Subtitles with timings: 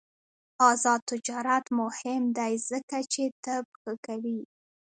[0.69, 4.39] آزاد تجارت مهم دی ځکه چې طب ښه کوي.